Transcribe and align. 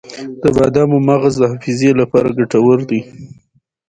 د 0.41 0.43
بادامو 0.57 0.97
مغز 1.07 1.33
د 1.39 1.43
حافظې 1.51 1.91
لپاره 2.01 2.35
ګټور 2.37 2.79
دی. 2.89 2.99